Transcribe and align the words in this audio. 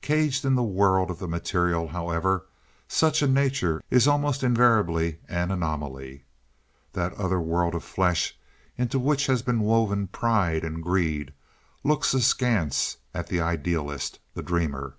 Caged 0.00 0.46
in 0.46 0.54
the 0.54 0.62
world 0.62 1.10
of 1.10 1.18
the 1.18 1.28
material, 1.28 1.88
however, 1.88 2.46
such 2.88 3.20
a 3.20 3.26
nature 3.26 3.82
is 3.90 4.08
almost 4.08 4.42
invariably 4.42 5.18
an 5.28 5.50
anomaly. 5.50 6.24
That 6.94 7.12
other 7.18 7.38
world 7.38 7.74
of 7.74 7.84
flesh 7.84 8.34
into 8.78 8.98
which 8.98 9.26
has 9.26 9.42
been 9.42 9.60
woven 9.60 10.06
pride 10.06 10.64
and 10.64 10.82
greed 10.82 11.34
looks 11.82 12.14
askance 12.14 12.96
at 13.12 13.26
the 13.26 13.42
idealist, 13.42 14.20
the 14.32 14.42
dreamer. 14.42 14.94